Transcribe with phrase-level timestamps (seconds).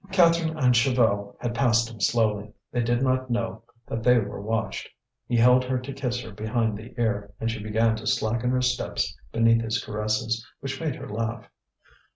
[0.11, 2.51] Catherine and Chaval had passed him slowly.
[2.71, 4.89] They did not know that they were watched.
[5.27, 8.63] He held her to kiss her behind the ear, and she began to slacken her
[8.63, 11.47] steps beneath his caresses, which made her laugh.